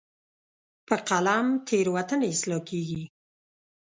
[0.87, 3.03] په قلم تیروتنې اصلاح کېږي.